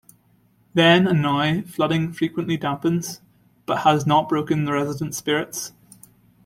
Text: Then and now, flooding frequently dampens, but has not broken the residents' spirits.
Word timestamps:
Then 0.73 1.05
and 1.05 1.21
now, 1.21 1.61
flooding 1.61 2.11
frequently 2.11 2.57
dampens, 2.57 3.19
but 3.67 3.81
has 3.81 4.03
not 4.07 4.29
broken 4.29 4.65
the 4.65 4.73
residents' 4.73 5.19
spirits. 5.19 5.73